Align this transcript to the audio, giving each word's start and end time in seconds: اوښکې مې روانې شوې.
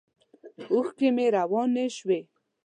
اوښکې 0.71 1.09
مې 1.15 1.25
روانې 1.35 1.85
شوې. 1.97 2.19